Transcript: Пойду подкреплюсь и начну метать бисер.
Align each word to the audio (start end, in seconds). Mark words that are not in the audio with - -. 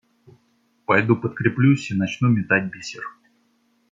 Пойду 0.87 1.15
подкреплюсь 1.15 1.91
и 1.91 1.95
начну 1.95 2.29
метать 2.29 2.71
бисер. 2.73 3.03